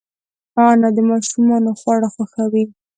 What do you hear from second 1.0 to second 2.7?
ماشومانو خواړه خوښوي